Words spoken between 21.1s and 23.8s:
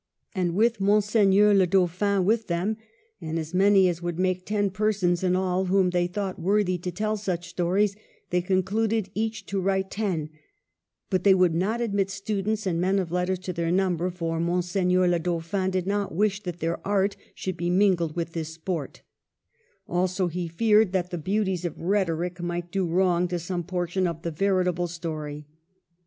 the beauties of rhetoric might do wrong to some